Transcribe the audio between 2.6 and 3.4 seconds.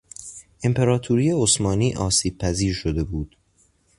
شده بود.